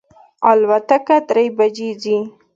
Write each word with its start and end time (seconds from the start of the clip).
الوتکه 0.49 1.17
درې 1.29 1.45
بجی 1.57 1.89
ځي 2.03 2.17